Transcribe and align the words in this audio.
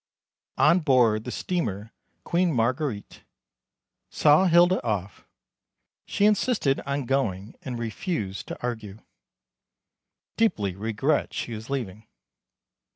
On 0.57 0.79
board 0.79 1.25
the 1.25 1.31
steamer 1.31 1.93
Queen 2.23 2.51
Marguerite. 2.51 3.21
Saw 4.09 4.45
Hilda 4.47 4.83
off. 4.83 5.27
She 6.07 6.25
insisted 6.25 6.79
on 6.87 7.05
going 7.05 7.53
and 7.61 7.77
refused 7.77 8.47
to 8.47 8.59
argue. 8.63 8.97
Deeply 10.37 10.73
regret 10.73 11.35
she 11.35 11.53
is 11.53 11.69
leaving. 11.69 12.07